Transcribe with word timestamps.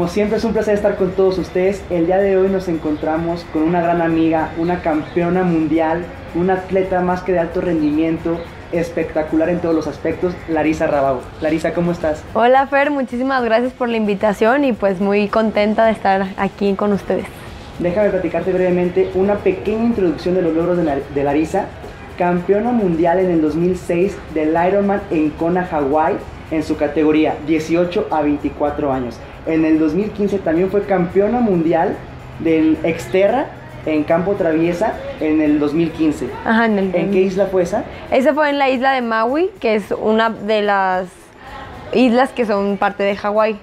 Como 0.00 0.08
siempre 0.10 0.38
es 0.38 0.44
un 0.44 0.54
placer 0.54 0.72
estar 0.72 0.96
con 0.96 1.10
todos 1.10 1.36
ustedes. 1.36 1.84
El 1.90 2.06
día 2.06 2.16
de 2.16 2.34
hoy 2.38 2.48
nos 2.48 2.68
encontramos 2.68 3.44
con 3.52 3.64
una 3.64 3.82
gran 3.82 4.00
amiga, 4.00 4.50
una 4.56 4.80
campeona 4.80 5.42
mundial, 5.42 6.06
una 6.34 6.54
atleta 6.54 7.02
más 7.02 7.20
que 7.20 7.32
de 7.32 7.38
alto 7.40 7.60
rendimiento, 7.60 8.40
espectacular 8.72 9.50
en 9.50 9.58
todos 9.60 9.74
los 9.74 9.86
aspectos, 9.86 10.32
Larisa 10.48 10.86
Rabago. 10.86 11.20
Larisa, 11.42 11.74
¿cómo 11.74 11.92
estás? 11.92 12.24
Hola 12.32 12.66
Fer, 12.66 12.90
muchísimas 12.90 13.44
gracias 13.44 13.74
por 13.74 13.90
la 13.90 13.98
invitación 13.98 14.64
y 14.64 14.72
pues 14.72 15.02
muy 15.02 15.28
contenta 15.28 15.84
de 15.84 15.92
estar 15.92 16.28
aquí 16.38 16.72
con 16.72 16.94
ustedes. 16.94 17.26
Déjame 17.78 18.08
platicarte 18.08 18.54
brevemente 18.54 19.10
una 19.14 19.34
pequeña 19.34 19.84
introducción 19.84 20.34
de 20.34 20.40
los 20.40 20.54
logros 20.54 20.78
de, 20.78 21.22
Larisa. 21.24 21.66
Campeona 22.16 22.72
mundial 22.72 23.18
en 23.18 23.32
el 23.32 23.42
2006 23.42 24.16
del 24.32 24.56
Ironman 24.66 25.02
en 25.10 25.28
Kona, 25.28 25.66
Hawái, 25.66 26.16
en 26.50 26.62
su 26.62 26.78
categoría 26.78 27.36
18 27.46 28.08
a 28.10 28.22
24 28.22 28.92
años. 28.94 29.20
En 29.46 29.64
el 29.64 29.78
2015 29.78 30.38
también 30.38 30.70
fue 30.70 30.82
campeona 30.82 31.40
mundial 31.40 31.96
del 32.40 32.78
Exterra 32.82 33.46
en 33.86 34.04
Campo 34.04 34.34
Traviesa 34.34 34.94
en 35.20 35.40
el 35.40 35.58
2015. 35.58 36.28
Ajá, 36.44 36.66
en, 36.66 36.78
el, 36.78 36.94
¿En 36.94 37.10
qué 37.10 37.22
isla 37.22 37.46
fue 37.46 37.62
esa? 37.62 37.84
Esa 38.10 38.34
fue 38.34 38.50
en 38.50 38.58
la 38.58 38.68
isla 38.68 38.92
de 38.92 39.02
Maui, 39.02 39.50
que 39.60 39.74
es 39.74 39.84
una 39.98 40.30
de 40.30 40.62
las 40.62 41.06
islas 41.94 42.30
que 42.30 42.44
son 42.44 42.76
parte 42.76 43.02
de 43.02 43.16
Hawái. 43.16 43.58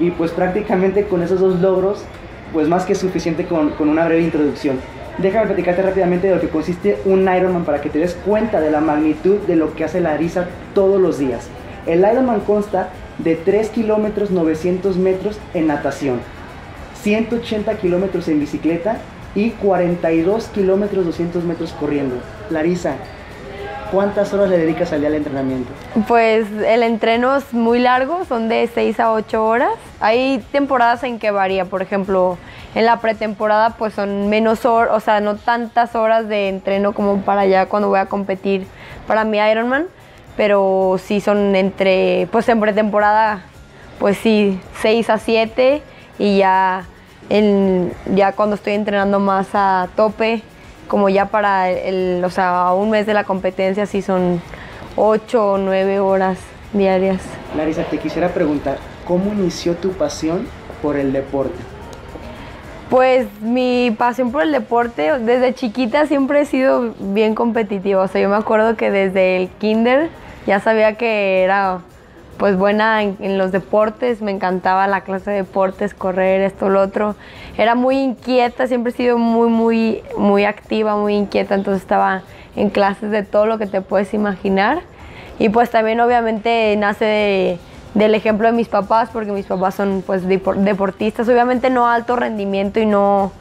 Y 0.00 0.10
pues 0.10 0.32
prácticamente 0.32 1.06
con 1.06 1.22
esos 1.22 1.40
dos 1.40 1.60
logros, 1.60 2.04
pues 2.52 2.68
más 2.68 2.84
que 2.84 2.94
suficiente 2.94 3.46
con, 3.46 3.70
con 3.70 3.88
una 3.88 4.04
breve 4.04 4.22
introducción. 4.22 4.78
Déjame 5.18 5.46
platicarte 5.46 5.80
rápidamente 5.80 6.28
de 6.28 6.34
lo 6.34 6.40
que 6.40 6.50
consiste 6.50 6.98
un 7.06 7.22
Ironman 7.22 7.64
para 7.64 7.80
que 7.80 7.88
te 7.88 7.98
des 7.98 8.14
cuenta 8.14 8.60
de 8.60 8.70
la 8.70 8.80
magnitud 8.80 9.38
de 9.46 9.56
lo 9.56 9.74
que 9.74 9.84
hace 9.84 10.00
la 10.00 10.10
Larisa 10.10 10.46
todos 10.74 11.00
los 11.00 11.18
días. 11.18 11.48
El 11.86 12.00
Ironman 12.00 12.40
consta 12.40 12.90
de 13.18 13.36
3 13.36 13.70
kilómetros 13.70 14.30
900 14.30 14.96
metros 14.96 15.38
en 15.54 15.66
natación, 15.66 16.20
180 17.02 17.74
kilómetros 17.78 18.28
en 18.28 18.40
bicicleta 18.40 18.98
y 19.34 19.50
42 19.50 20.48
kilómetros 20.48 21.04
200 21.06 21.44
metros 21.44 21.72
corriendo. 21.72 22.16
Larisa, 22.50 22.94
¿cuántas 23.92 24.32
horas 24.32 24.50
le 24.50 24.58
dedicas 24.58 24.92
al 24.92 25.00
día 25.00 25.08
al 25.08 25.14
entrenamiento? 25.14 25.70
Pues 26.08 26.46
el 26.66 26.82
entreno 26.82 27.36
es 27.36 27.52
muy 27.52 27.78
largo, 27.78 28.24
son 28.24 28.48
de 28.48 28.68
6 28.72 29.00
a 29.00 29.12
8 29.12 29.44
horas. 29.44 29.74
Hay 30.00 30.42
temporadas 30.52 31.02
en 31.04 31.18
que 31.18 31.30
varía, 31.30 31.66
por 31.66 31.82
ejemplo, 31.82 32.38
en 32.74 32.84
la 32.84 33.00
pretemporada 33.00 33.70
pues 33.76 33.94
son 33.94 34.28
menos 34.28 34.66
horas, 34.66 34.94
o 34.94 35.00
sea, 35.00 35.20
no 35.20 35.36
tantas 35.36 35.94
horas 35.94 36.28
de 36.28 36.48
entreno 36.48 36.92
como 36.92 37.22
para 37.22 37.42
allá 37.42 37.66
cuando 37.66 37.88
voy 37.88 37.98
a 37.98 38.06
competir 38.06 38.66
para 39.06 39.24
mi 39.24 39.38
Ironman, 39.38 39.86
pero 40.36 40.96
sí 41.02 41.20
son 41.20 41.56
entre, 41.56 42.28
pues 42.30 42.48
en 42.48 42.60
pretemporada, 42.60 43.42
pues 43.98 44.18
sí, 44.18 44.60
6 44.82 45.10
a 45.10 45.18
7 45.18 45.82
y 46.18 46.38
ya 46.38 46.84
ya 48.14 48.32
cuando 48.32 48.54
estoy 48.54 48.74
entrenando 48.74 49.18
más 49.18 49.48
a 49.54 49.88
tope, 49.96 50.42
como 50.88 51.08
ya 51.08 51.26
para 51.26 51.70
el, 51.70 52.22
o 52.24 52.30
sea, 52.30 52.72
un 52.72 52.90
mes 52.90 53.06
de 53.06 53.14
la 53.14 53.24
competencia, 53.24 53.86
sí 53.86 54.02
son 54.02 54.40
8 54.96 55.52
o 55.52 55.58
9 55.58 56.00
horas 56.00 56.38
diarias. 56.72 57.20
Larisa, 57.56 57.84
te 57.84 57.98
quisiera 57.98 58.28
preguntar, 58.28 58.78
¿cómo 59.06 59.32
inició 59.32 59.74
tu 59.74 59.90
pasión 59.92 60.46
por 60.82 60.96
el 60.96 61.12
deporte? 61.12 61.56
Pues 62.90 63.26
mi 63.40 63.92
pasión 63.98 64.30
por 64.30 64.42
el 64.42 64.52
deporte, 64.52 65.18
desde 65.18 65.52
chiquita 65.54 66.06
siempre 66.06 66.42
he 66.42 66.44
sido 66.44 66.94
bien 67.00 67.34
competitiva. 67.34 68.02
O 68.02 68.08
sea, 68.08 68.20
yo 68.20 68.28
me 68.28 68.36
acuerdo 68.36 68.76
que 68.76 68.92
desde 68.92 69.38
el 69.38 69.48
kinder 69.48 70.08
ya 70.46 70.60
sabía 70.60 70.94
que 70.94 71.42
era 71.42 71.80
pues 72.38 72.56
buena 72.56 73.02
en, 73.02 73.38
los 73.38 73.50
deportes, 73.50 74.20
me 74.20 74.30
encantaba 74.30 74.86
la 74.86 75.02
clase 75.02 75.30
de 75.30 75.36
deportes, 75.38 75.94
correr, 75.94 76.42
esto, 76.42 76.68
lo 76.68 76.82
otro. 76.82 77.16
Era 77.56 77.74
muy 77.74 77.96
inquieta, 77.96 78.66
siempre 78.66 78.92
he 78.92 78.94
sido 78.94 79.16
muy, 79.16 79.48
muy, 79.48 80.02
muy 80.18 80.44
activa, 80.44 80.96
muy 80.96 81.14
inquieta, 81.14 81.54
entonces 81.54 81.82
estaba 81.82 82.22
en 82.54 82.70
clases 82.70 83.10
de 83.10 83.22
todo 83.22 83.46
lo 83.46 83.58
que 83.58 83.66
te 83.66 83.80
puedes 83.80 84.12
imaginar. 84.12 84.82
Y 85.38 85.48
pues 85.48 85.70
también 85.70 86.00
obviamente 86.00 86.74
nace 86.76 87.58
del 87.94 88.14
ejemplo 88.14 88.46
de 88.46 88.52
mis 88.52 88.68
papás, 88.68 89.08
porque 89.10 89.32
mis 89.32 89.46
papás 89.46 89.74
son 89.74 90.02
pues 90.06 90.22
deportistas, 90.26 91.28
obviamente 91.28 91.70
no 91.70 91.88
alto 91.88 92.16
rendimiento 92.16 92.80
y 92.80 92.86
no 92.86 93.32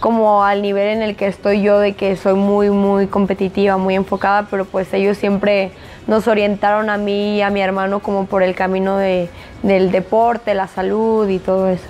como 0.00 0.44
al 0.44 0.62
nivel 0.62 0.88
en 0.88 1.02
el 1.02 1.16
que 1.16 1.26
estoy 1.26 1.60
yo, 1.60 1.78
de 1.78 1.94
que 1.94 2.16
soy 2.16 2.34
muy, 2.34 2.70
muy 2.70 3.08
competitiva, 3.08 3.76
muy 3.76 3.96
enfocada, 3.96 4.46
pero 4.48 4.64
pues 4.64 4.94
ellos 4.94 5.18
siempre 5.18 5.72
nos 6.08 6.26
orientaron 6.26 6.90
a 6.90 6.96
mí 6.98 7.36
y 7.36 7.42
a 7.42 7.50
mi 7.50 7.60
hermano 7.60 8.00
como 8.00 8.26
por 8.26 8.42
el 8.42 8.56
camino 8.56 8.96
de, 8.96 9.28
del 9.62 9.92
deporte, 9.92 10.54
la 10.54 10.66
salud 10.66 11.28
y 11.28 11.38
todo 11.38 11.68
eso. 11.68 11.84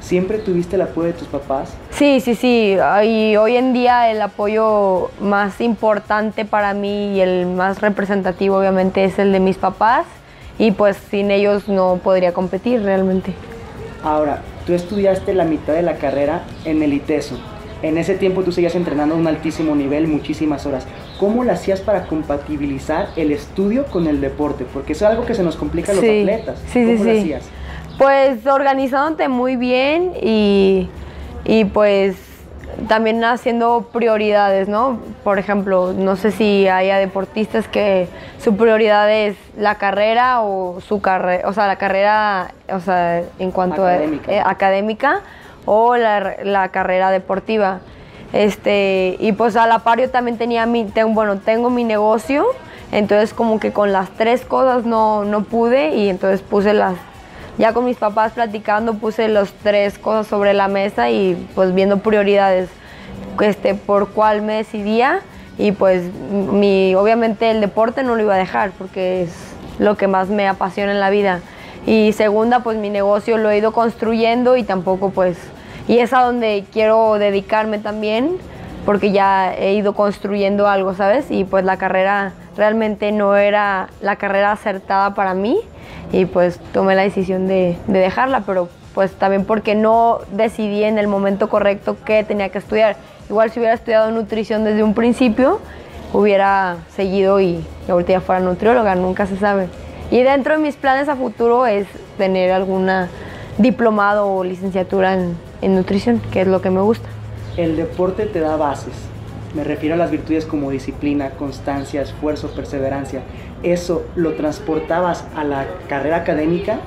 ¿Siempre 0.00 0.38
tuviste 0.38 0.76
el 0.76 0.82
apoyo 0.82 1.08
de 1.08 1.12
tus 1.14 1.28
papás? 1.28 1.74
Sí, 1.90 2.20
sí, 2.20 2.34
sí. 2.34 2.76
Y 3.04 3.36
hoy 3.36 3.56
en 3.56 3.72
día 3.72 4.10
el 4.10 4.22
apoyo 4.22 5.10
más 5.20 5.60
importante 5.60 6.44
para 6.44 6.72
mí 6.72 7.16
y 7.16 7.20
el 7.20 7.46
más 7.46 7.80
representativo 7.80 8.58
obviamente 8.58 9.04
es 9.04 9.18
el 9.18 9.32
de 9.32 9.40
mis 9.40 9.56
papás. 9.56 10.06
Y 10.56 10.70
pues 10.70 10.96
sin 11.10 11.30
ellos 11.30 11.68
no 11.68 11.98
podría 12.02 12.32
competir 12.32 12.82
realmente. 12.82 13.34
Ahora, 14.04 14.42
tú 14.66 14.72
estudiaste 14.72 15.34
la 15.34 15.44
mitad 15.44 15.72
de 15.72 15.82
la 15.82 15.96
carrera 15.96 16.44
en 16.64 16.82
el 16.82 16.92
ITESO 16.92 17.36
en 17.84 17.98
ese 17.98 18.14
tiempo 18.14 18.42
tú 18.42 18.50
seguías 18.50 18.74
entrenando 18.76 19.14
a 19.14 19.18
un 19.18 19.26
altísimo 19.26 19.76
nivel, 19.76 20.08
muchísimas 20.08 20.64
horas. 20.64 20.86
¿Cómo 21.24 21.42
lo 21.42 21.52
hacías 21.52 21.80
para 21.80 22.06
compatibilizar 22.06 23.08
el 23.16 23.32
estudio 23.32 23.86
con 23.86 24.06
el 24.06 24.20
deporte? 24.20 24.66
Porque 24.70 24.92
es 24.92 25.02
algo 25.02 25.24
que 25.24 25.34
se 25.34 25.42
nos 25.42 25.56
complica 25.56 25.92
a 25.92 25.94
los 25.94 26.04
atletas. 26.04 26.58
Sí, 26.70 26.84
¿Cómo 26.84 26.98
sí, 26.98 27.04
lo 27.04 27.18
hacías? 27.18 27.44
Pues 27.96 28.46
organizándote 28.46 29.28
muy 29.28 29.56
bien 29.56 30.12
y, 30.22 30.90
y 31.46 31.64
pues 31.64 32.16
también 32.88 33.24
haciendo 33.24 33.88
prioridades, 33.90 34.68
¿no? 34.68 34.98
Por 35.24 35.38
ejemplo, 35.38 35.94
no 35.96 36.16
sé 36.16 36.30
si 36.30 36.68
haya 36.68 36.98
deportistas 36.98 37.68
que 37.68 38.06
su 38.38 38.54
prioridad 38.54 39.10
es 39.10 39.34
la 39.56 39.76
carrera 39.76 40.42
o 40.42 40.82
su 40.82 41.00
carrera, 41.00 41.48
o 41.48 41.54
sea, 41.54 41.66
la 41.66 41.76
carrera, 41.76 42.52
o 42.70 42.80
sea, 42.80 43.22
en 43.38 43.50
cuanto 43.50 43.86
a 43.86 43.96
eh, 43.96 44.42
académica 44.44 45.22
o 45.64 45.96
la, 45.96 46.68
carrera 46.70 47.10
deportiva. 47.10 47.80
Este, 48.34 49.16
y 49.20 49.30
pues 49.30 49.54
a 49.54 49.68
la 49.68 49.78
par 49.78 50.00
yo 50.00 50.10
también 50.10 50.36
tenía 50.38 50.66
mi, 50.66 50.84
bueno, 51.10 51.38
tengo 51.38 51.70
mi 51.70 51.84
negocio, 51.84 52.44
entonces 52.90 53.32
como 53.32 53.60
que 53.60 53.72
con 53.72 53.92
las 53.92 54.10
tres 54.10 54.44
cosas 54.44 54.84
no, 54.84 55.24
no 55.24 55.44
pude 55.44 55.94
y 55.94 56.08
entonces 56.08 56.42
puse 56.42 56.74
las, 56.74 56.96
ya 57.58 57.72
con 57.72 57.84
mis 57.84 57.96
papás 57.96 58.32
platicando 58.32 58.94
puse 58.94 59.28
las 59.28 59.52
tres 59.62 60.00
cosas 60.00 60.26
sobre 60.26 60.52
la 60.52 60.66
mesa 60.66 61.10
y 61.10 61.46
pues 61.54 61.72
viendo 61.76 61.98
prioridades, 61.98 62.70
este, 63.40 63.76
por 63.76 64.08
cuál 64.08 64.42
me 64.42 64.54
decidía 64.54 65.20
y 65.56 65.70
pues 65.70 66.02
mi, 66.52 66.96
obviamente 66.96 67.52
el 67.52 67.60
deporte 67.60 68.02
no 68.02 68.16
lo 68.16 68.22
iba 68.22 68.34
a 68.34 68.38
dejar 68.38 68.72
porque 68.72 69.22
es 69.22 69.30
lo 69.78 69.96
que 69.96 70.08
más 70.08 70.28
me 70.28 70.48
apasiona 70.48 70.90
en 70.90 70.98
la 70.98 71.10
vida. 71.10 71.40
Y 71.86 72.12
segunda, 72.14 72.64
pues 72.64 72.78
mi 72.78 72.90
negocio 72.90 73.38
lo 73.38 73.48
he 73.50 73.58
ido 73.58 73.70
construyendo 73.72 74.56
y 74.56 74.64
tampoco 74.64 75.10
pues 75.10 75.36
y 75.86 75.98
es 75.98 76.12
a 76.12 76.22
donde 76.22 76.64
quiero 76.72 77.14
dedicarme 77.14 77.78
también, 77.78 78.36
porque 78.86 79.12
ya 79.12 79.54
he 79.54 79.74
ido 79.74 79.94
construyendo 79.94 80.66
algo, 80.66 80.94
¿sabes? 80.94 81.30
Y 81.30 81.44
pues 81.44 81.64
la 81.64 81.76
carrera 81.76 82.32
realmente 82.56 83.12
no 83.12 83.36
era 83.36 83.88
la 84.00 84.16
carrera 84.16 84.52
acertada 84.52 85.14
para 85.14 85.34
mí 85.34 85.58
y 86.12 86.26
pues 86.26 86.60
tomé 86.72 86.94
la 86.94 87.02
decisión 87.02 87.46
de, 87.46 87.76
dejarla, 87.86 88.40
pero 88.40 88.68
pues 88.94 89.12
también 89.12 89.44
porque 89.44 89.74
no 89.74 90.20
decidí 90.30 90.84
en 90.84 90.98
el 90.98 91.08
momento 91.08 91.48
correcto 91.48 91.96
qué 92.04 92.22
tenía 92.24 92.48
que 92.50 92.58
estudiar. 92.58 92.96
Igual 93.28 93.50
si 93.50 93.58
hubiera 93.58 93.74
estudiado 93.74 94.10
nutrición 94.10 94.64
desde 94.64 94.82
un 94.82 94.94
principio, 94.94 95.60
hubiera 96.12 96.76
seguido 96.94 97.40
y 97.40 97.64
ahorita 97.88 98.12
ya 98.12 98.20
fuera 98.20 98.40
nutrióloga, 98.40 98.94
nunca 98.94 99.26
se 99.26 99.36
sabe. 99.36 99.68
Y 100.10 100.22
dentro 100.22 100.56
de 100.56 100.62
mis 100.62 100.76
planes 100.76 101.08
a 101.08 101.16
futuro 101.16 101.66
es 101.66 101.86
tener 102.18 102.52
alguna 102.52 103.08
diplomado 103.58 104.28
o 104.32 104.44
licenciatura 104.44 105.14
en, 105.14 105.36
en 105.62 105.74
nutrición, 105.74 106.20
que 106.32 106.42
es 106.42 106.46
lo 106.46 106.60
que 106.60 106.70
me 106.70 106.80
gusta. 106.80 107.08
El 107.56 107.76
deporte 107.76 108.26
te 108.26 108.40
da 108.40 108.56
bases. 108.56 108.94
Me 109.54 109.62
refiero 109.62 109.94
a 109.94 109.98
las 109.98 110.10
virtudes 110.10 110.46
como 110.46 110.70
disciplina, 110.70 111.30
constancia, 111.30 112.02
esfuerzo, 112.02 112.48
perseverancia. 112.48 113.22
¿Eso 113.62 114.02
lo 114.16 114.34
transportabas 114.34 115.24
a 115.36 115.44
la 115.44 115.66
carrera 115.88 116.16
académica? 116.16 116.80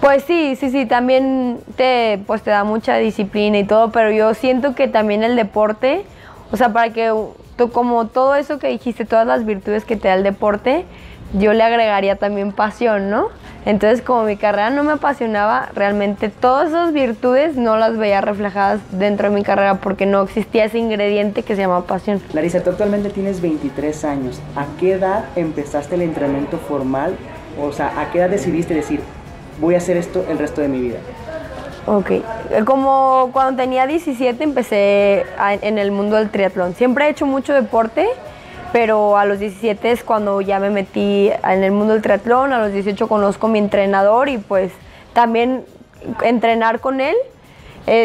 Pues 0.00 0.22
sí, 0.24 0.54
sí, 0.54 0.70
sí, 0.70 0.86
también 0.86 1.58
te, 1.76 2.20
pues 2.26 2.42
te 2.42 2.50
da 2.50 2.62
mucha 2.62 2.96
disciplina 2.98 3.58
y 3.58 3.64
todo, 3.64 3.90
pero 3.90 4.12
yo 4.12 4.32
siento 4.34 4.74
que 4.74 4.86
también 4.86 5.24
el 5.24 5.34
deporte, 5.34 6.04
o 6.52 6.56
sea, 6.56 6.72
para 6.72 6.92
que 6.92 7.12
tú, 7.56 7.70
como 7.72 8.06
todo 8.06 8.36
eso 8.36 8.58
que 8.58 8.68
dijiste, 8.68 9.04
todas 9.04 9.26
las 9.26 9.44
virtudes 9.44 9.84
que 9.84 9.96
te 9.96 10.08
da 10.08 10.14
el 10.14 10.22
deporte, 10.22 10.84
yo 11.32 11.52
le 11.52 11.64
agregaría 11.64 12.16
también 12.16 12.52
pasión, 12.52 13.10
¿no? 13.10 13.28
Entonces, 13.66 14.00
como 14.02 14.22
mi 14.22 14.36
carrera 14.36 14.70
no 14.70 14.82
me 14.84 14.92
apasionaba, 14.92 15.68
realmente 15.74 16.28
todas 16.30 16.68
esas 16.68 16.92
virtudes 16.92 17.56
no 17.56 17.76
las 17.76 17.96
veía 17.98 18.20
reflejadas 18.20 18.80
dentro 18.92 19.28
de 19.28 19.34
mi 19.34 19.42
carrera 19.42 19.74
porque 19.74 20.06
no 20.06 20.22
existía 20.22 20.64
ese 20.64 20.78
ingrediente 20.78 21.42
que 21.42 21.54
se 21.54 21.62
llama 21.62 21.82
pasión. 21.82 22.22
Larisa, 22.32 22.62
tú 22.62 22.70
actualmente 22.70 23.10
tienes 23.10 23.40
23 23.42 24.04
años. 24.04 24.40
¿A 24.56 24.64
qué 24.80 24.92
edad 24.92 25.24
empezaste 25.36 25.96
el 25.96 26.02
entrenamiento 26.02 26.56
formal? 26.58 27.16
O 27.60 27.72
sea, 27.72 28.00
¿a 28.00 28.10
qué 28.10 28.18
edad 28.20 28.30
decidiste 28.30 28.72
decir, 28.74 29.00
voy 29.60 29.74
a 29.74 29.78
hacer 29.78 29.96
esto 29.96 30.24
el 30.30 30.38
resto 30.38 30.60
de 30.60 30.68
mi 30.68 30.80
vida? 30.80 30.98
Ok, 31.86 32.10
como 32.66 33.30
cuando 33.32 33.60
tenía 33.62 33.86
17 33.86 34.44
empecé 34.44 35.24
a- 35.38 35.54
en 35.54 35.78
el 35.78 35.90
mundo 35.90 36.16
del 36.16 36.28
triatlón. 36.30 36.74
Siempre 36.74 37.06
he 37.06 37.10
hecho 37.10 37.24
mucho 37.26 37.54
deporte, 37.54 38.06
pero 38.72 39.16
a 39.16 39.24
los 39.24 39.38
17 39.38 39.90
es 39.90 40.04
cuando 40.04 40.40
ya 40.40 40.58
me 40.60 40.70
metí 40.70 41.30
en 41.44 41.64
el 41.64 41.72
mundo 41.72 41.94
del 41.94 42.02
triatlón. 42.02 42.52
A 42.52 42.58
los 42.58 42.72
18 42.72 43.08
conozco 43.08 43.46
a 43.46 43.50
mi 43.50 43.58
entrenador 43.58 44.28
y 44.28 44.38
pues 44.38 44.72
también 45.12 45.64
entrenar 46.22 46.80
con 46.80 47.00
él 47.00 47.16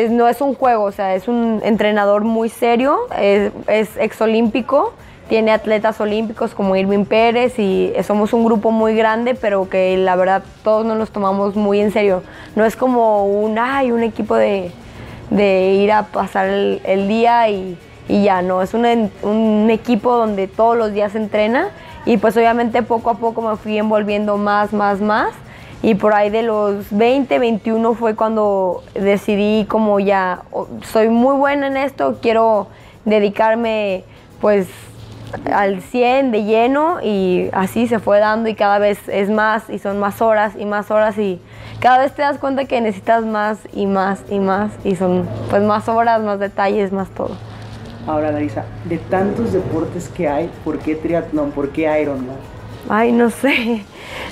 no 0.10 0.28
es 0.28 0.42
un 0.42 0.56
juego, 0.56 0.84
o 0.84 0.92
sea, 0.92 1.16
es 1.16 1.28
un 1.28 1.62
entrenador 1.64 2.24
muy 2.24 2.50
serio, 2.50 3.00
es, 3.20 3.52
exolímpico, 3.98 4.94
tiene 5.28 5.52
atletas 5.52 6.00
olímpicos 6.00 6.54
como 6.54 6.76
Irving 6.76 7.06
Pérez 7.06 7.58
y 7.60 7.92
somos 8.04 8.34
un 8.34 8.46
grupo 8.46 8.72
muy 8.72 8.96
grande, 8.96 9.36
pero 9.36 9.68
que 9.70 9.98
la 9.98 10.16
verdad 10.16 10.44
todos 10.64 10.86
nos 10.86 10.98
los 10.98 11.12
tomamos 11.12 11.56
muy 11.56 11.80
en 11.80 11.92
serio. 11.92 12.24
No 12.56 12.66
es 12.66 12.76
como 12.76 13.26
un, 13.26 13.58
ay, 13.58 13.92
un 13.92 14.04
equipo 14.04 14.36
de, 14.36 14.72
de 15.30 15.74
ir 15.74 15.92
a 15.92 16.04
pasar 16.04 16.48
el 16.48 17.08
día 17.08 17.50
y, 17.50 17.78
y 18.08 18.24
ya, 18.24 18.42
no, 18.42 18.62
es 18.62 18.74
un, 18.74 19.12
un 19.22 19.70
equipo 19.70 20.16
donde 20.16 20.48
todos 20.48 20.78
los 20.78 20.94
días 20.94 21.14
se 21.14 21.18
entrena 21.18 21.70
y 22.06 22.18
pues 22.18 22.36
obviamente 22.36 22.84
poco 22.84 23.10
a 23.10 23.16
poco 23.16 23.42
me 23.42 23.56
fui 23.56 23.78
envolviendo 23.78 24.38
más, 24.38 24.74
más, 24.74 25.00
más 25.00 25.34
y 25.82 25.96
por 25.96 26.14
ahí 26.14 26.30
de 26.30 26.44
los 26.44 26.86
20, 26.92 27.40
21 27.40 27.94
fue 27.94 28.16
cuando 28.16 28.84
decidí 28.94 29.66
como 29.66 30.00
ya, 30.00 30.44
soy 30.92 31.10
muy 31.10 31.36
buena 31.36 31.68
en 31.68 31.78
esto, 31.78 32.20
quiero 32.22 32.68
dedicarme 33.06 34.06
pues 34.40 34.68
al 35.52 35.82
100 35.82 36.32
de 36.32 36.44
lleno 36.44 37.02
y 37.02 37.50
así 37.52 37.88
se 37.88 38.00
fue 38.00 38.20
dando 38.20 38.50
y 38.50 38.56
cada 38.56 38.80
vez 38.80 39.00
es 39.10 39.30
más 39.30 39.70
y 39.70 39.80
son 39.80 40.00
más 40.00 40.22
horas 40.22 40.54
y 40.58 40.66
más 40.66 40.92
horas 40.92 41.18
y 41.18 41.42
cada 41.82 41.98
vez 41.98 42.14
te 42.14 42.22
das 42.22 42.38
cuenta 42.38 42.64
que 42.66 42.80
necesitas 42.80 43.26
más 43.26 43.60
y 43.74 43.86
más 43.86 44.24
y 44.30 44.40
más 44.40 44.72
y 44.86 44.96
son 44.96 45.28
pues 45.50 45.64
más 45.64 45.90
horas, 45.90 46.22
más 46.22 46.40
detalles, 46.40 46.94
más 46.94 47.10
todo. 47.10 47.36
Ahora, 48.06 48.32
Larisa, 48.32 48.66
de 48.84 48.98
tantos 48.98 49.54
deportes 49.54 50.10
que 50.10 50.28
hay, 50.28 50.50
¿por 50.66 50.80
qué 50.80 50.96
triatlón? 50.96 51.52
¿Por 51.52 51.70
qué 51.70 52.02
Ironman? 52.02 52.36
Ay, 52.90 53.14
no 53.14 53.30
sé, 53.30 53.86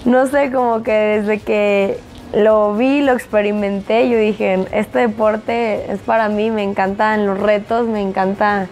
no 0.04 0.28
sé, 0.28 0.52
como 0.52 0.84
que 0.84 0.92
desde 0.92 1.40
que 1.40 1.98
lo 2.34 2.76
vi, 2.76 3.02
lo 3.02 3.14
experimenté, 3.14 4.10
yo 4.10 4.18
dije, 4.18 4.68
este 4.74 5.00
deporte 5.00 5.90
es 5.90 6.00
para 6.00 6.28
mí, 6.28 6.52
me 6.52 6.64
encantan 6.64 7.26
los 7.26 7.40
retos, 7.40 7.88
me 7.88 8.02
encanta, 8.02 8.68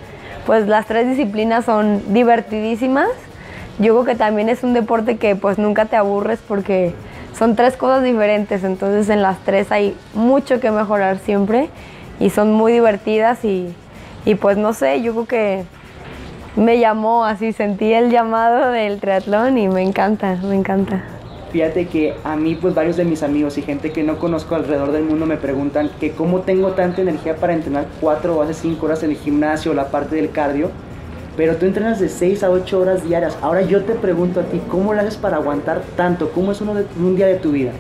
pues 0.45 0.67
las 0.67 0.85
tres 0.85 1.07
disciplinas 1.07 1.63
son 1.63 2.13
divertidísimas. 2.13 3.07
Yo 3.79 3.93
creo 3.93 4.03
que 4.03 4.15
también 4.15 4.49
es 4.49 4.63
un 4.63 4.73
deporte 4.73 5.15
que 5.15 5.37
pues 5.37 5.57
nunca 5.57 5.85
te 5.85 5.95
aburres 5.95 6.39
porque 6.45 6.93
son 7.37 7.55
tres 7.55 7.77
cosas 7.77 8.03
diferentes, 8.03 8.65
entonces 8.65 9.07
en 9.07 9.21
las 9.21 9.37
tres 9.45 9.71
hay 9.71 9.95
mucho 10.13 10.59
que 10.59 10.71
mejorar 10.71 11.19
siempre 11.19 11.69
y 12.19 12.31
son 12.31 12.51
muy 12.51 12.73
divertidas 12.73 13.45
y, 13.45 13.73
y 14.25 14.36
pues 14.36 14.57
no 14.57 14.74
sé, 14.74 15.01
yo 15.01 15.13
creo 15.13 15.25
que 15.25 15.63
me 16.56 16.80
llamó 16.80 17.25
así, 17.25 17.54
sentí 17.54 17.94
el 17.94 18.10
llamado 18.10 18.71
del 18.71 19.00
triatlón 19.00 19.57
y 19.57 19.68
me 19.68 19.81
encanta, 19.81 20.38
me 20.44 20.56
encanta. 20.56 21.04
Fíjate 21.51 21.88
que 21.88 22.13
a 22.24 22.36
mí, 22.36 22.54
pues 22.56 22.75
varios 22.75 22.95
de 22.98 23.06
mis 23.06 23.24
amigos 23.24 23.57
y 23.57 23.63
gente 23.63 23.92
que 23.92 24.04
no 24.04 24.19
conozco 24.19 24.54
alrededor 24.56 24.92
del 24.92 25.04
mundo 25.04 25.25
me 25.25 25.38
preguntan 25.38 25.89
que 26.00 26.12
cómo 26.12 26.42
tengo 26.42 26.74
tanta 26.74 27.01
energía 27.01 27.36
para 27.38 27.54
entrenar 27.54 27.88
4 28.01 28.38
o 28.38 28.42
hace 28.44 28.54
5 28.54 28.86
horas 28.86 29.01
en 29.01 29.12
el 29.12 29.18
gimnasio, 29.18 29.74
la 29.74 29.89
parte 29.89 30.16
del 30.16 30.30
cardio, 30.30 30.69
pero 31.36 31.56
tú 31.56 31.66
entrenas 31.66 32.00
de 32.00 32.10
6 32.10 32.44
a 32.44 32.51
8 32.51 32.80
horas 32.80 33.04
diarias. 33.04 33.36
Ahora 33.42 33.62
yo 33.63 33.83
te 33.83 33.94
pregunto 33.95 34.42
a 34.42 34.44
ti, 34.44 34.62
¿cómo 34.69 34.94
lo 34.94 35.00
haces 35.01 35.18
para 35.18 35.38
aguantar 35.38 35.81
tanto? 35.95 36.30
¿Cómo 36.33 36.51
es 36.51 36.62
uno 36.62 36.75
de- 36.75 36.86
un 37.00 37.16
día 37.16 37.25
de 37.27 37.36
tu 37.36 37.51
vida? 37.51 37.71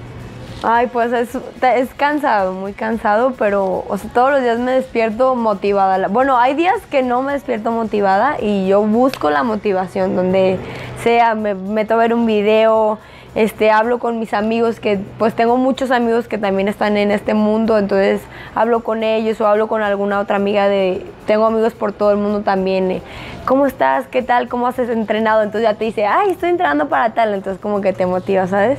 Ay, 0.61 0.87
pues 0.87 1.13
es, 1.13 1.29
es 1.61 1.93
cansado, 1.93 2.51
muy 2.51 2.73
cansado, 2.73 3.33
pero 3.39 3.85
o 3.87 3.97
sea, 3.97 4.11
todos 4.11 4.31
los 4.31 4.41
días 4.41 4.59
me 4.59 4.73
despierto 4.73 5.33
motivada. 5.35 6.09
Bueno, 6.09 6.37
hay 6.37 6.53
días 6.53 6.81
que 6.91 7.01
no 7.01 7.21
me 7.21 7.31
despierto 7.31 7.71
motivada 7.71 8.35
y 8.41 8.67
yo 8.67 8.81
busco 8.81 9.29
la 9.29 9.43
motivación, 9.43 10.17
donde 10.17 10.59
sea, 11.01 11.33
me 11.33 11.55
meto 11.55 11.93
a 11.93 11.97
ver 11.97 12.13
un 12.13 12.25
video, 12.25 12.99
este, 13.35 13.71
hablo 13.71 13.99
con 13.99 14.19
mis 14.19 14.33
amigos, 14.33 14.81
que 14.81 14.99
pues 15.17 15.33
tengo 15.33 15.55
muchos 15.55 15.91
amigos 15.91 16.27
que 16.27 16.37
también 16.37 16.67
están 16.67 16.97
en 16.97 17.11
este 17.11 17.33
mundo, 17.33 17.77
entonces 17.77 18.19
hablo 18.53 18.81
con 18.81 19.03
ellos 19.03 19.39
o 19.39 19.47
hablo 19.47 19.69
con 19.69 19.81
alguna 19.81 20.19
otra 20.19 20.35
amiga 20.35 20.67
de, 20.67 21.05
tengo 21.25 21.45
amigos 21.45 21.73
por 21.73 21.93
todo 21.93 22.11
el 22.11 22.17
mundo 22.17 22.41
también, 22.41 22.91
eh, 22.91 23.01
¿cómo 23.45 23.65
estás? 23.65 24.07
¿Qué 24.07 24.23
tal? 24.23 24.49
¿Cómo 24.49 24.67
has 24.67 24.77
entrenado? 24.77 25.41
Entonces 25.41 25.69
ya 25.69 25.77
te 25.77 25.85
dice, 25.85 26.05
ay, 26.05 26.31
estoy 26.31 26.49
entrenando 26.49 26.89
para 26.89 27.13
tal, 27.13 27.33
entonces 27.33 27.61
como 27.61 27.79
que 27.79 27.93
te 27.93 28.05
motiva, 28.05 28.45
¿sabes? 28.45 28.77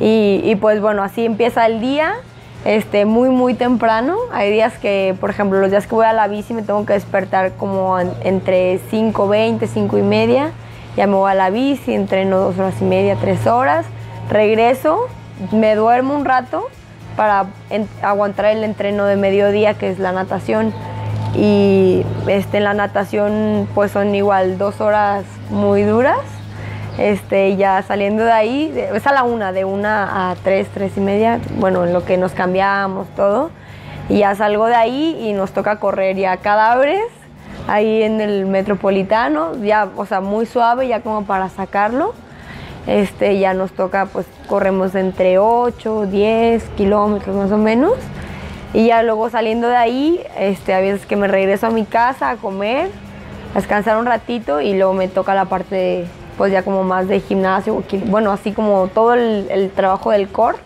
Y, 0.00 0.56
pues 0.56 0.80
bueno, 0.80 1.02
así 1.02 1.26
empieza 1.26 1.66
el 1.66 1.80
día, 1.80 2.14
este, 2.64 3.04
muy, 3.04 3.28
muy 3.28 3.52
temprano. 3.54 4.16
Hay 4.32 4.50
días 4.50 4.78
que, 4.78 5.14
por 5.20 5.28
ejemplo, 5.30 5.60
los 5.60 5.70
días 5.70 5.86
que 5.86 5.94
voy 5.94 6.06
a 6.06 6.12
la 6.14 6.26
bici 6.26 6.54
me 6.54 6.62
tengo 6.62 6.86
que 6.86 6.94
despertar 6.94 7.52
como 7.52 7.98
en- 7.98 8.12
entre 8.24 8.78
5.20, 8.90 9.66
5 9.66 9.98
y 9.98 10.02
media. 10.02 10.52
Ya 10.96 11.06
me 11.06 11.14
voy 11.14 11.30
a 11.30 11.34
la 11.34 11.50
bici, 11.50 11.92
entreno 11.94 12.38
dos 12.38 12.58
horas 12.58 12.74
y 12.80 12.84
media, 12.84 13.16
tres 13.20 13.46
horas. 13.46 13.84
Regreso, 14.30 15.06
me 15.52 15.74
duermo 15.74 16.14
un 16.14 16.24
rato 16.24 16.64
para 17.16 17.46
aguantar 18.02 18.46
el 18.46 18.64
entreno 18.64 19.04
de 19.04 19.16
mediodía, 19.16 19.74
que 19.74 19.90
es 19.90 19.98
la 19.98 20.12
natación. 20.12 20.72
Y 21.36 22.04
este, 22.26 22.56
en 22.58 22.64
la 22.64 22.74
natación 22.74 23.68
pues 23.74 23.92
son 23.92 24.14
igual 24.14 24.56
dos 24.58 24.80
horas 24.80 25.24
muy 25.50 25.82
duras. 25.82 26.18
Este, 27.00 27.56
ya 27.56 27.82
saliendo 27.82 28.24
de 28.24 28.32
ahí, 28.32 28.74
es 28.94 29.06
a 29.06 29.12
la 29.12 29.22
una, 29.22 29.52
de 29.52 29.64
una 29.64 30.30
a 30.30 30.34
tres, 30.34 30.68
tres 30.74 30.98
y 30.98 31.00
media, 31.00 31.40
bueno, 31.56 31.86
en 31.86 31.94
lo 31.94 32.04
que 32.04 32.18
nos 32.18 32.32
cambiamos 32.32 33.08
todo. 33.16 33.50
Y 34.10 34.18
ya 34.18 34.34
salgo 34.34 34.66
de 34.66 34.74
ahí 34.74 35.16
y 35.18 35.32
nos 35.32 35.52
toca 35.52 35.80
correr 35.80 36.16
ya 36.16 36.36
cadáveres, 36.36 37.06
ahí 37.68 38.02
en 38.02 38.20
el 38.20 38.44
metropolitano, 38.44 39.54
ya, 39.62 39.88
o 39.96 40.04
sea, 40.04 40.20
muy 40.20 40.44
suave, 40.44 40.88
ya 40.88 41.00
como 41.00 41.24
para 41.24 41.48
sacarlo. 41.48 42.12
Este, 42.86 43.38
ya 43.38 43.54
nos 43.54 43.72
toca, 43.72 44.04
pues 44.04 44.26
corremos 44.46 44.94
entre 44.94 45.38
8, 45.38 46.04
10 46.04 46.62
kilómetros 46.76 47.34
más 47.34 47.50
o 47.50 47.56
menos. 47.56 47.94
Y 48.74 48.88
ya 48.88 49.02
luego 49.02 49.30
saliendo 49.30 49.68
de 49.68 49.76
ahí, 49.76 50.20
este, 50.36 50.74
a 50.74 50.80
veces 50.80 51.06
que 51.06 51.16
me 51.16 51.28
regreso 51.28 51.66
a 51.66 51.70
mi 51.70 51.86
casa 51.86 52.28
a 52.28 52.36
comer, 52.36 52.90
a 53.54 53.58
descansar 53.58 53.96
un 53.96 54.04
ratito 54.04 54.60
y 54.60 54.74
luego 54.74 54.92
me 54.92 55.08
toca 55.08 55.34
la 55.34 55.46
parte, 55.46 55.74
de, 55.74 56.06
pues 56.40 56.52
ya 56.52 56.62
como 56.62 56.84
más 56.84 57.06
de 57.06 57.20
gimnasio, 57.20 57.82
bueno, 58.06 58.32
así 58.32 58.52
como 58.52 58.88
todo 58.88 59.12
el, 59.12 59.46
el 59.50 59.68
trabajo 59.68 60.10
del 60.10 60.26
core, 60.28 60.56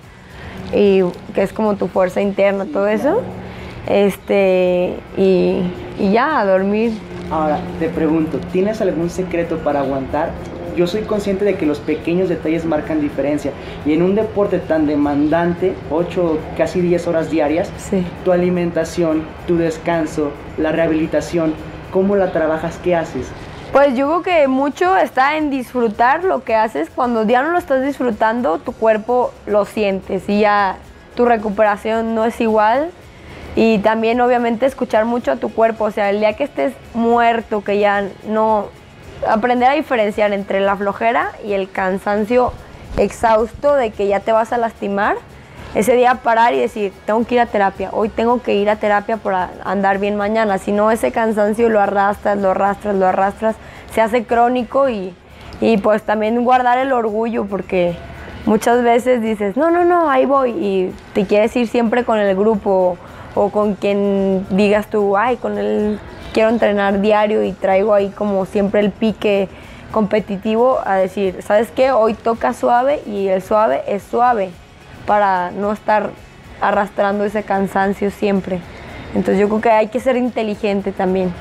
y 0.73 1.01
que 1.35 1.43
es 1.43 1.53
como 1.53 1.75
tu 1.75 1.89
fuerza 1.89 2.21
interna, 2.21 2.65
todo 2.73 2.87
eso. 2.87 3.23
Este, 3.89 4.95
y, 5.17 5.63
y 5.99 6.13
ya, 6.13 6.39
a 6.39 6.47
dormir. 6.47 6.93
Ahora, 7.29 7.59
te 7.81 7.89
pregunto, 7.89 8.39
¿tienes 8.53 8.81
algún 8.81 9.11
secreto 9.11 9.59
para 9.59 9.81
aguantar? 9.81 10.31
Yo 10.77 10.87
soy 10.87 11.03
consciente 11.03 11.45
de 11.45 11.57
que 11.57 11.67
los 11.67 11.81
pequeños 11.81 12.29
detalles 12.29 12.65
marcan 12.65 13.01
diferencia. 13.01 13.51
Y 13.85 13.95
en 13.95 14.03
un 14.03 14.15
deporte 14.15 14.61
tan 14.61 14.87
demandante, 14.87 15.75
8, 15.91 16.39
casi 16.57 16.83
10 16.83 17.09
horas 17.09 17.33
diarias, 17.33 17.69
Sí. 17.79 18.07
tu 18.25 18.31
alimentación, 18.31 19.23
tu 19.49 19.57
descanso, 19.57 20.31
la 20.57 20.71
rehabilitación, 20.71 21.53
¿cómo 21.93 22.15
la 22.15 22.31
trabajas? 22.31 22.79
¿Qué 22.85 22.95
haces? 22.95 23.27
Pues 23.75 23.97
yo 23.97 24.07
creo 24.07 24.23
que 24.23 24.47
mucho 24.47 24.97
está 24.97 25.37
en 25.37 25.51
disfrutar 25.51 26.23
lo 26.23 26.45
que 26.45 26.55
haces. 26.55 26.89
Cuando 26.95 27.27
ya 27.27 27.43
no 27.43 27.51
lo 27.51 27.59
estás 27.59 27.83
disfrutando, 27.85 28.61
tu 28.61 28.71
cuerpo 28.71 29.33
lo 29.47 29.65
sientes 29.65 30.29
y 30.29 30.39
ya 30.39 30.77
tu 31.17 31.25
recuperación 31.25 32.15
no 32.15 32.25
es 32.25 32.41
igual. 32.41 32.93
Y 33.57 33.79
también 33.79 34.21
obviamente 34.21 34.65
escuchar 34.67 35.07
mucho 35.07 35.33
a 35.33 35.37
tu 35.39 35.53
cuerpo. 35.53 35.87
O 35.87 35.91
sea, 35.91 36.11
el 36.11 36.21
día 36.21 36.35
que 36.35 36.45
estés 36.45 36.73
muerto, 36.95 37.65
que 37.65 37.81
ya 37.81 38.07
no... 38.29 38.67
Aprender 39.27 39.69
a 39.69 39.75
diferenciar 39.75 40.33
entre 40.33 40.61
la 40.61 40.77
flojera 40.77 41.33
y 41.45 41.55
el 41.55 41.69
cansancio 41.69 42.53
exhausto 42.97 43.75
de 43.75 43.91
que 43.91 44.07
ya 44.07 44.21
te 44.21 44.31
vas 44.31 44.53
a 44.53 44.57
lastimar. 44.57 45.17
Ese 45.75 45.97
día 45.97 46.15
parar 46.23 46.55
y 46.55 46.61
decir, 46.61 46.93
tengo 47.05 47.25
que 47.27 47.35
ir 47.35 47.41
a 47.41 47.47
terapia, 47.47 47.91
hoy 47.93 48.09
tengo 48.09 48.41
que 48.41 48.55
ir 48.55 48.71
a 48.71 48.77
terapia 48.77 49.17
para 49.17 49.51
andar 49.65 49.99
bien 49.99 50.15
mañana. 50.15 50.59
Si 50.59 50.71
no, 50.71 50.93
ese 50.93 51.11
cansancio 51.11 51.69
lo 51.69 51.81
arrastras, 51.81 52.39
lo 52.39 52.53
arrastras, 52.53 52.95
lo 52.95 53.09
arrastras, 53.09 53.57
se 53.93 54.01
hace 54.01 54.25
crónico 54.25 54.89
y, 54.89 55.13
y 55.61 55.79
pues 55.79 56.05
también 56.05 56.45
guardar 56.45 56.79
el 56.79 56.93
orgullo 56.93 57.47
porque 57.47 57.97
muchas 58.47 58.85
veces 58.85 59.21
dices, 59.21 59.57
no, 59.57 59.73
no, 59.73 59.85
no, 59.85 60.09
ahí 60.09 60.27
voy 60.27 60.51
y 60.51 60.95
te 61.13 61.27
quieres 61.27 61.57
ir 61.57 61.67
siempre 61.67 62.05
con 62.05 62.21
el 62.21 62.37
grupo 62.37 62.97
o 63.35 63.51
con 63.51 63.75
quien 63.75 64.47
digas 64.51 64.87
tú, 64.87 65.17
ay, 65.17 65.39
con 65.39 65.59
él 65.59 65.99
quiero 66.33 66.51
entrenar 66.51 67.01
diario 67.01 67.43
y 67.43 67.51
traigo 67.51 67.95
ahí 67.95 68.11
como 68.11 68.47
siempre 68.47 68.79
el 68.79 68.93
pique 68.93 69.49
competitivo 69.91 70.79
a 70.85 70.95
decir, 70.95 71.43
¿sabes 71.43 71.73
qué? 71.73 71.91
Hoy 71.91 72.15
toca 72.15 72.53
suave 72.53 73.03
y 73.07 73.27
el 73.27 73.43
suave 73.43 73.83
es 73.89 74.05
suave 74.05 74.53
para 75.07 75.51
no 75.51 75.73
estar 75.73 76.11
arrastrando 76.61 77.25
ese 77.25 77.43
cansancio 77.43 78.11
siempre. 78.11 78.61
Entonces 79.15 79.39
yo 79.39 79.49
creo 79.49 79.61
que 79.61 79.71
hay 79.71 79.89
que 79.89 80.01
ser 80.01 80.17
inteligente 80.17 80.93
también. 80.93 81.33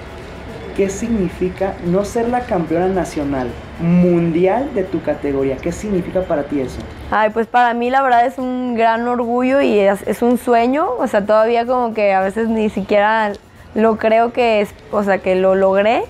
¿Qué 0.75 0.89
significa 0.89 1.75
no 1.85 2.03
ser 2.03 2.29
la 2.29 2.41
campeona 2.41 2.87
nacional, 2.87 3.49
mundial 3.79 4.73
de 4.73 4.83
tu 4.83 5.01
categoría. 5.01 5.57
¿Qué 5.57 5.71
significa 5.71 6.21
para 6.21 6.43
ti 6.43 6.61
eso? 6.61 6.79
Ay, 7.11 7.29
pues 7.31 7.47
para 7.47 7.73
mí 7.73 7.89
la 7.89 8.01
verdad 8.01 8.25
es 8.25 8.37
un 8.37 8.75
gran 8.75 9.07
orgullo 9.07 9.61
y 9.61 9.79
es, 9.79 10.01
es 10.07 10.21
un 10.21 10.37
sueño, 10.37 10.87
o 10.97 11.07
sea, 11.07 11.25
todavía 11.25 11.65
como 11.65 11.93
que 11.93 12.13
a 12.13 12.21
veces 12.21 12.47
ni 12.47 12.69
siquiera 12.69 13.33
lo 13.75 13.97
creo 13.97 14.33
que 14.33 14.61
es, 14.61 14.69
o 14.91 15.03
sea, 15.03 15.17
que 15.19 15.35
lo 15.35 15.55
logré 15.55 16.03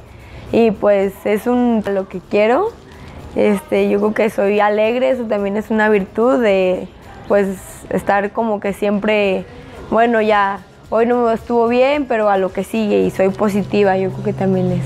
y 0.52 0.72
pues 0.72 1.14
es 1.26 1.48
un 1.48 1.84
lo 1.86 2.08
que 2.08 2.20
quiero. 2.20 2.70
Este, 3.36 3.90
yo 3.90 4.00
creo 4.00 4.14
que 4.14 4.30
soy 4.30 4.60
alegre, 4.60 5.10
eso 5.10 5.24
también 5.24 5.58
es 5.58 5.72
una 5.72 5.90
virtud 5.90 6.40
de 6.40 6.88
pues 7.34 7.48
estar 7.90 8.30
como 8.30 8.60
que 8.60 8.74
siempre, 8.74 9.44
bueno, 9.90 10.22
ya 10.22 10.60
hoy 10.92 11.08
no 11.08 11.26
me 11.26 11.34
estuvo 11.34 11.68
bien, 11.68 12.06
pero 12.06 12.30
a 12.30 12.38
lo 12.38 12.54
que 12.54 12.64
sigue 12.64 13.00
y 13.00 13.10
soy 13.10 13.30
positiva, 13.30 13.98
yo 13.98 14.12
creo 14.12 14.24
que 14.24 14.34
también 14.34 14.72
es. 14.72 14.84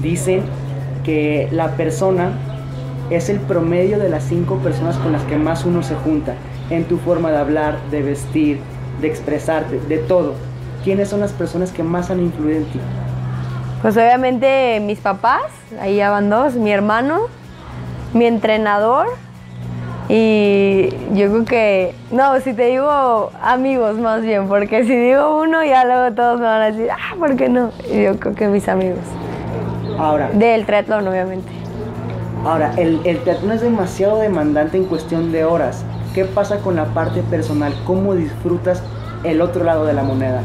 Dicen 0.00 0.42
que 1.02 1.48
la 1.50 1.70
persona 1.70 2.30
es 3.10 3.28
el 3.30 3.40
promedio 3.40 3.98
de 3.98 4.10
las 4.10 4.22
cinco 4.22 4.58
personas 4.58 4.96
con 4.98 5.10
las 5.10 5.24
que 5.24 5.36
más 5.36 5.64
uno 5.64 5.82
se 5.82 5.96
junta, 5.96 6.36
en 6.70 6.84
tu 6.84 6.98
forma 6.98 7.32
de 7.32 7.38
hablar, 7.38 7.78
de 7.90 8.00
vestir, 8.02 8.60
de 9.00 9.08
expresarte, 9.08 9.80
de 9.80 9.98
todo. 9.98 10.34
¿Quiénes 10.84 11.08
son 11.08 11.18
las 11.18 11.32
personas 11.32 11.72
que 11.72 11.82
más 11.82 12.12
han 12.12 12.20
influido 12.20 12.58
en 12.58 12.66
ti? 12.66 12.78
Pues 13.82 13.96
obviamente 13.96 14.78
mis 14.78 15.00
papás, 15.00 15.50
ahí 15.80 15.96
ya 15.96 16.10
van 16.10 16.30
dos, 16.30 16.54
mi 16.54 16.70
hermano, 16.70 17.22
mi 18.14 18.26
entrenador 18.26 19.08
y 20.14 20.90
yo 21.14 21.30
creo 21.30 21.44
que, 21.46 21.94
no, 22.10 22.38
si 22.40 22.52
te 22.52 22.66
digo 22.66 23.30
amigos 23.40 23.96
más 23.96 24.20
bien, 24.20 24.46
porque 24.46 24.84
si 24.84 24.94
digo 24.94 25.40
uno 25.40 25.64
ya 25.64 25.86
luego 25.86 26.14
todos 26.14 26.38
me 26.38 26.44
van 26.44 26.60
a 26.60 26.66
decir, 26.66 26.90
ah, 26.90 27.14
¿por 27.18 27.34
qué 27.34 27.48
no? 27.48 27.70
Y 27.90 28.02
yo 28.02 28.20
creo 28.20 28.34
que 28.34 28.46
mis 28.48 28.68
amigos. 28.68 28.98
Ahora, 29.98 30.28
Del 30.34 30.66
triatlón, 30.66 31.08
obviamente. 31.08 31.50
ahora 32.44 32.74
el, 32.76 33.00
el 33.04 33.20
triatlón 33.20 33.52
es 33.52 33.62
demasiado 33.62 34.18
demandante 34.18 34.76
en 34.76 34.84
cuestión 34.84 35.32
de 35.32 35.46
horas. 35.46 35.82
¿Qué 36.12 36.26
pasa 36.26 36.58
con 36.58 36.76
la 36.76 36.84
parte 36.84 37.22
personal? 37.22 37.72
¿Cómo 37.86 38.14
disfrutas 38.14 38.82
el 39.24 39.40
otro 39.40 39.64
lado 39.64 39.86
de 39.86 39.94
la 39.94 40.02
moneda? 40.02 40.42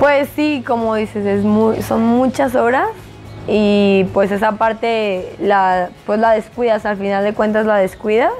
Pues 0.00 0.30
sí, 0.34 0.64
como 0.66 0.94
dices, 0.94 1.26
es 1.26 1.44
muy, 1.44 1.82
son 1.82 2.02
muchas 2.04 2.54
horas 2.54 2.88
y 3.46 4.06
pues 4.14 4.30
esa 4.30 4.52
parte 4.52 5.34
la, 5.40 5.90
pues 6.06 6.18
la 6.18 6.30
descuidas, 6.30 6.86
al 6.86 6.96
final 6.96 7.22
de 7.22 7.34
cuentas 7.34 7.66
la 7.66 7.76
descuidas 7.76 8.32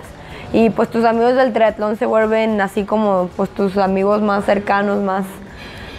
y 0.52 0.70
pues 0.70 0.88
tus 0.88 1.04
amigos 1.04 1.34
del 1.34 1.52
triatlón 1.52 1.96
se 1.96 2.06
vuelven 2.06 2.60
así 2.60 2.84
como 2.84 3.28
pues 3.36 3.50
tus 3.50 3.76
amigos 3.76 4.22
más 4.22 4.44
cercanos, 4.44 5.02
más 5.02 5.26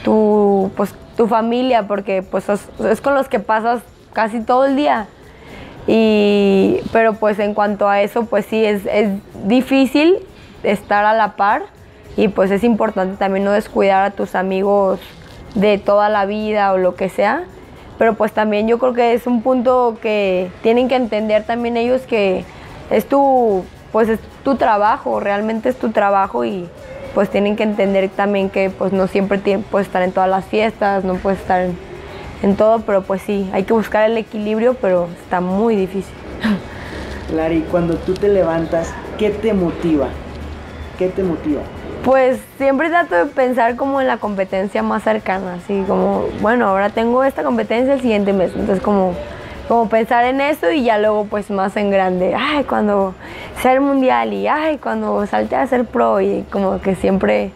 tu, 0.03 0.71
pues, 0.75 0.95
tu 1.15 1.27
familia, 1.27 1.87
porque 1.87 2.23
pues 2.23 2.45
es, 2.49 3.01
con 3.01 3.13
los 3.13 3.29
que 3.29 3.39
pasas 3.39 3.81
casi 4.13 4.41
todo 4.41 4.65
el 4.65 4.75
día. 4.75 5.07
Y, 5.85 6.79
pero 6.91 7.13
pues 7.13 7.39
en 7.39 7.53
cuanto 7.53 7.87
a 7.87 8.01
eso, 8.01 8.25
pues 8.25 8.45
sí, 8.45 8.63
es, 8.63 8.85
es 8.85 9.09
difícil 9.45 10.17
estar 10.63 11.05
a 11.05 11.13
la 11.13 11.35
par 11.35 11.63
y 12.17 12.27
pues 12.27 12.51
es 12.51 12.63
importante 12.63 13.17
también 13.17 13.45
no 13.45 13.51
descuidar 13.51 14.03
a 14.03 14.11
tus 14.11 14.35
amigos 14.35 14.99
de 15.55 15.77
toda 15.77 16.09
la 16.09 16.25
vida 16.25 16.73
o 16.73 16.77
lo 16.77 16.95
que 16.95 17.09
sea. 17.09 17.43
Pero 17.97 18.13
pues 18.15 18.31
también 18.31 18.67
yo 18.67 18.79
creo 18.79 18.93
que 18.93 19.13
es 19.13 19.27
un 19.27 19.41
punto 19.41 19.97
que 20.01 20.49
tienen 20.63 20.87
que 20.87 20.95
entender 20.95 21.43
también 21.43 21.75
ellos 21.75 22.01
que 22.03 22.45
es 22.89 23.07
tu, 23.07 23.63
pues 23.91 24.09
es 24.09 24.19
tu 24.43 24.55
trabajo, 24.55 25.19
realmente 25.19 25.69
es 25.69 25.77
tu 25.77 25.91
trabajo 25.91 26.45
y 26.45 26.67
pues 27.13 27.29
tienen 27.29 27.55
que 27.55 27.63
entender 27.63 28.09
también 28.09 28.49
que 28.49 28.69
pues 28.69 28.93
no 28.93 29.07
siempre 29.07 29.39
puedes 29.71 29.87
estar 29.87 30.01
en 30.01 30.11
todas 30.11 30.29
las 30.29 30.45
fiestas, 30.45 31.03
no 31.03 31.15
puedes 31.15 31.39
estar 31.39 31.61
en, 31.61 31.77
en 32.43 32.55
todo, 32.55 32.81
pero 32.81 33.01
pues 33.01 33.21
sí, 33.21 33.49
hay 33.53 33.63
que 33.63 33.73
buscar 33.73 34.09
el 34.09 34.17
equilibrio, 34.17 34.75
pero 34.75 35.07
está 35.23 35.41
muy 35.41 35.75
difícil. 35.75 36.13
Lari, 37.35 37.61
cuando 37.69 37.95
tú 37.95 38.13
te 38.13 38.27
levantas, 38.27 38.93
¿qué 39.17 39.29
te 39.29 39.53
motiva? 39.53 40.07
¿Qué 40.97 41.09
te 41.09 41.23
motiva? 41.23 41.61
Pues 42.03 42.39
siempre 42.57 42.89
trato 42.89 43.15
de 43.15 43.25
pensar 43.25 43.75
como 43.75 44.01
en 44.01 44.07
la 44.07 44.17
competencia 44.17 44.81
más 44.81 45.03
cercana, 45.03 45.55
así 45.55 45.83
como, 45.87 46.25
bueno, 46.41 46.67
ahora 46.67 46.89
tengo 46.89 47.23
esta 47.23 47.43
competencia 47.43 47.93
el 47.93 48.01
siguiente 48.01 48.33
mes, 48.33 48.51
entonces 48.55 48.81
como, 48.81 49.13
como 49.69 49.87
pensar 49.87 50.25
en 50.25 50.41
eso 50.41 50.71
y 50.71 50.83
ya 50.83 50.97
luego 50.97 51.25
pues 51.25 51.51
más 51.51 51.77
en 51.77 51.91
grande, 51.91 52.33
ay, 52.35 52.63
cuando 52.63 53.13
sea 53.61 53.73
el 53.73 53.81
mundial 53.81 54.33
y 54.33 54.47
ay, 54.47 54.79
cuando 54.79 55.23
salte 55.27 55.55
a 55.55 55.67
ser 55.67 55.85
pro 55.85 56.19
y 56.19 56.43
como 56.51 56.81
que 56.81 56.95
siempre, 56.95 57.51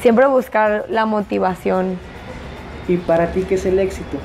siempre 0.00 0.26
buscar 0.28 0.84
la 0.88 1.06
motivación. 1.06 1.98
¿Y 2.86 2.98
para 2.98 3.32
ti 3.32 3.42
qué 3.42 3.56
es 3.56 3.66
el 3.66 3.80
éxito? 3.80 4.16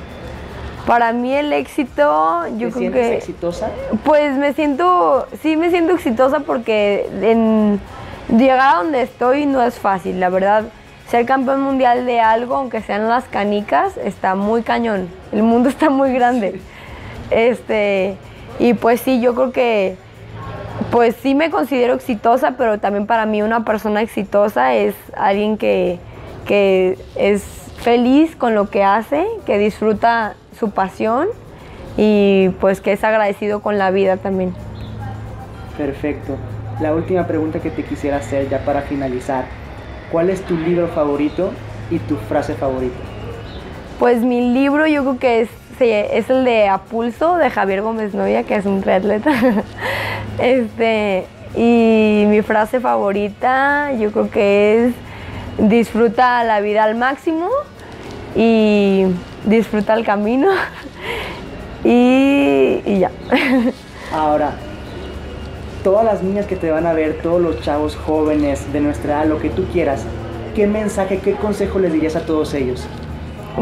Para 0.86 1.12
mí 1.12 1.34
el 1.34 1.52
éxito, 1.52 2.46
yo 2.56 2.68
¿Te 2.68 2.74
creo 2.74 2.78
sientes 2.78 3.08
que... 3.08 3.16
exitosa? 3.16 3.70
Pues 4.04 4.36
me 4.36 4.52
siento, 4.52 5.26
sí 5.42 5.56
me 5.56 5.70
siento 5.70 5.94
exitosa 5.94 6.38
porque 6.38 7.10
en 7.22 7.80
llegar 8.38 8.60
a 8.60 8.76
donde 8.84 9.02
estoy 9.02 9.46
no 9.46 9.64
es 9.64 9.74
fácil, 9.80 10.20
la 10.20 10.28
verdad. 10.28 10.62
Ser 11.08 11.26
campeón 11.26 11.62
mundial 11.62 12.06
de 12.06 12.20
algo, 12.20 12.54
aunque 12.54 12.82
sean 12.82 13.08
las 13.08 13.24
canicas, 13.24 13.96
está 13.96 14.36
muy 14.36 14.62
cañón. 14.62 15.08
El 15.32 15.42
mundo 15.42 15.68
está 15.68 15.90
muy 15.90 16.12
grande. 16.12 16.60
Este, 17.30 18.16
y 18.58 18.74
pues 18.74 19.00
sí, 19.00 19.20
yo 19.20 19.34
creo 19.34 19.52
que 19.52 19.96
pues 20.90 21.14
sí 21.22 21.34
me 21.34 21.50
considero 21.50 21.94
exitosa, 21.94 22.54
pero 22.56 22.78
también 22.78 23.06
para 23.06 23.26
mí 23.26 23.42
una 23.42 23.64
persona 23.64 24.02
exitosa 24.02 24.74
es 24.74 24.94
alguien 25.16 25.56
que, 25.56 25.98
que 26.46 26.98
es 27.16 27.42
feliz 27.80 28.34
con 28.36 28.54
lo 28.54 28.70
que 28.70 28.82
hace, 28.82 29.26
que 29.46 29.58
disfruta 29.58 30.34
su 30.58 30.70
pasión 30.70 31.28
y 31.96 32.50
pues 32.60 32.80
que 32.80 32.92
es 32.92 33.04
agradecido 33.04 33.60
con 33.60 33.78
la 33.78 33.90
vida 33.90 34.16
también. 34.16 34.54
Perfecto. 35.76 36.36
La 36.80 36.94
última 36.94 37.26
pregunta 37.26 37.60
que 37.60 37.70
te 37.70 37.84
quisiera 37.84 38.18
hacer 38.18 38.48
ya 38.48 38.64
para 38.64 38.82
finalizar. 38.82 39.44
¿Cuál 40.10 40.30
es 40.30 40.42
tu 40.42 40.56
libro 40.56 40.88
favorito 40.88 41.52
y 41.90 41.98
tu 41.98 42.16
frase 42.16 42.54
favorita? 42.54 42.96
Pues 43.98 44.22
mi 44.22 44.52
libro 44.52 44.86
yo 44.86 45.02
creo 45.02 45.18
que 45.18 45.40
es, 45.42 45.48
se- 45.80 46.18
es 46.18 46.28
el 46.28 46.44
de 46.44 46.68
A 46.68 46.76
Pulso 46.76 47.36
de 47.36 47.48
Javier 47.48 47.80
Gómez 47.80 48.12
Novia, 48.12 48.42
que 48.42 48.54
es 48.54 48.66
un 48.66 48.82
triatleta. 48.82 49.30
este, 50.38 51.24
y 51.56 52.24
mi 52.28 52.42
frase 52.42 52.80
favorita 52.80 53.90
yo 53.98 54.12
creo 54.12 54.30
que 54.30 54.84
es 54.84 54.94
disfruta 55.58 56.44
la 56.44 56.60
vida 56.60 56.84
al 56.84 56.96
máximo 56.96 57.48
y 58.36 59.06
disfruta 59.46 59.94
el 59.94 60.04
camino. 60.04 60.48
y, 61.84 62.82
y 62.84 62.98
ya. 63.00 63.10
Ahora, 64.12 64.52
todas 65.82 66.04
las 66.04 66.22
niñas 66.22 66.44
que 66.44 66.56
te 66.56 66.70
van 66.70 66.86
a 66.86 66.92
ver, 66.92 67.20
todos 67.22 67.40
los 67.40 67.62
chavos 67.62 67.96
jóvenes 67.96 68.70
de 68.70 68.80
nuestra 68.80 69.14
edad, 69.22 69.26
lo 69.26 69.38
que 69.40 69.48
tú 69.48 69.64
quieras, 69.72 70.04
¿qué 70.54 70.66
mensaje, 70.66 71.20
qué 71.20 71.32
consejo 71.36 71.78
les 71.78 71.90
dirías 71.90 72.16
a 72.16 72.20
todos 72.26 72.52
ellos? 72.52 72.86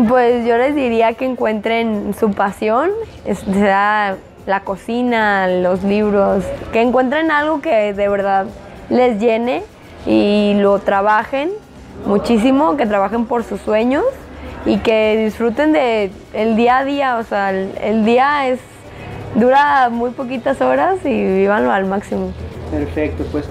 Pues 0.06 0.46
yo 0.46 0.56
les 0.56 0.76
diría 0.76 1.14
que 1.14 1.24
encuentren 1.24 2.14
su 2.14 2.30
pasión, 2.30 2.90
sea 3.52 4.16
la 4.46 4.60
cocina, 4.60 5.48
los 5.48 5.82
libros, 5.82 6.44
que 6.72 6.82
encuentren 6.82 7.32
algo 7.32 7.60
que 7.60 7.92
de 7.92 8.08
verdad 8.08 8.46
les 8.90 9.18
llene 9.18 9.64
y 10.06 10.54
lo 10.54 10.78
trabajen 10.78 11.50
muchísimo, 12.06 12.76
que 12.76 12.86
trabajen 12.86 13.26
por 13.26 13.42
sus 13.42 13.60
sueños 13.60 14.04
y 14.64 14.78
que 14.78 15.24
disfruten 15.24 15.72
de 15.72 16.12
el 16.32 16.54
día 16.54 16.78
a 16.78 16.84
día, 16.84 17.16
o 17.16 17.24
sea, 17.24 17.50
el, 17.50 17.72
el 17.82 18.04
día 18.04 18.48
es 18.48 18.60
dura 19.34 19.88
muy 19.90 20.10
poquitas 20.10 20.60
horas 20.60 21.04
y 21.04 21.24
vívanlo 21.24 21.72
al 21.72 21.86
máximo. 21.86 22.32
Perfecto, 22.70 23.24
pues 23.32 23.46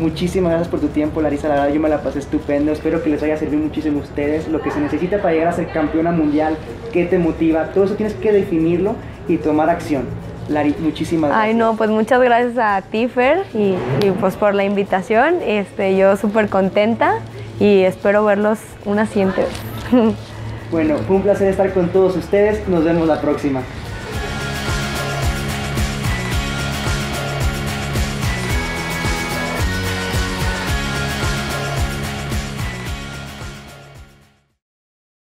muchísimas 0.00 0.50
gracias 0.50 0.68
por 0.68 0.80
tu 0.80 0.88
tiempo, 0.88 1.20
Larisa. 1.20 1.48
La 1.48 1.54
verdad, 1.54 1.74
yo 1.74 1.80
me 1.80 1.88
la 1.88 2.02
pasé 2.02 2.18
estupendo. 2.18 2.72
Espero 2.72 3.02
que 3.02 3.10
les 3.10 3.22
haya 3.22 3.36
servido 3.36 3.62
muchísimo 3.62 4.00
a 4.00 4.02
ustedes. 4.02 4.48
Lo 4.48 4.60
que 4.60 4.70
se 4.70 4.80
necesita 4.80 5.18
para 5.18 5.32
llegar 5.32 5.48
a 5.48 5.52
ser 5.52 5.68
campeona 5.68 6.10
mundial, 6.10 6.56
qué 6.92 7.04
te 7.04 7.18
motiva, 7.18 7.66
todo 7.72 7.84
eso 7.84 7.94
tienes 7.94 8.14
que 8.14 8.32
definirlo 8.32 8.94
y 9.28 9.36
tomar 9.36 9.70
acción. 9.70 10.04
Lari, 10.48 10.74
muchísimas 10.80 11.30
gracias. 11.30 11.48
Ay, 11.48 11.54
no, 11.54 11.76
pues 11.76 11.90
muchas 11.90 12.20
gracias 12.20 12.58
a 12.58 12.82
ti, 12.82 13.06
Fer, 13.06 13.44
y, 13.54 13.74
y, 14.04 14.10
pues 14.18 14.34
por 14.34 14.54
la 14.54 14.64
invitación. 14.64 15.36
Este, 15.46 15.96
yo 15.96 16.16
súper 16.16 16.48
contenta 16.48 17.18
y 17.60 17.82
espero 17.82 18.24
verlos 18.24 18.58
una 18.84 19.06
siguiente 19.06 19.42
vez. 19.42 20.14
Bueno, 20.70 20.98
fue 20.98 21.16
un 21.16 21.22
placer 21.22 21.48
estar 21.48 21.72
con 21.72 21.88
todos 21.88 22.16
ustedes. 22.16 22.68
Nos 22.68 22.84
vemos 22.84 23.08
la 23.08 23.20
próxima. 23.20 23.62